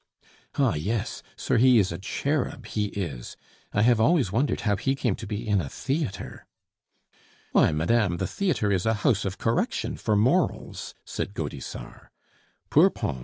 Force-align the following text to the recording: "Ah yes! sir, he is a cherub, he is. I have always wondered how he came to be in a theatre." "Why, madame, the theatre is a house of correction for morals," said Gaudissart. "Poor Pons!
"Ah 0.55 0.73
yes! 0.73 1.21
sir, 1.35 1.57
he 1.57 1.77
is 1.77 1.91
a 1.91 1.99
cherub, 1.99 2.65
he 2.65 2.85
is. 2.85 3.37
I 3.71 3.83
have 3.83 4.01
always 4.01 4.31
wondered 4.31 4.61
how 4.61 4.75
he 4.75 4.95
came 4.95 5.13
to 5.17 5.27
be 5.27 5.47
in 5.47 5.61
a 5.61 5.69
theatre." 5.69 6.47
"Why, 7.51 7.71
madame, 7.71 8.17
the 8.17 8.25
theatre 8.25 8.71
is 8.71 8.87
a 8.87 8.95
house 9.05 9.25
of 9.25 9.37
correction 9.37 9.97
for 9.97 10.15
morals," 10.15 10.95
said 11.05 11.35
Gaudissart. 11.35 12.07
"Poor 12.71 12.89
Pons! 12.89 13.19